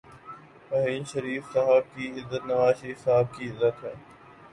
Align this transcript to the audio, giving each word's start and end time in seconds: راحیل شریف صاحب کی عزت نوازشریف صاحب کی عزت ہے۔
راحیل 0.71 1.03
شریف 1.03 1.43
صاحب 1.53 1.83
کی 1.95 2.07
عزت 2.11 2.45
نوازشریف 2.45 2.99
صاحب 3.03 3.27
کی 3.35 3.49
عزت 3.49 3.83
ہے۔ 3.83 3.93